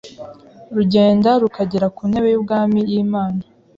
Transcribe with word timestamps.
rugenda 0.75 1.29
rukagera 1.41 1.87
ku 1.95 2.01
ntebe 2.09 2.27
y’ubwami 2.33 2.79
y’Imana. 2.89 3.41